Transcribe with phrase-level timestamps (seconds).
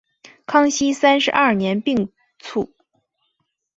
[0.47, 2.71] 康熙三十二年病卒。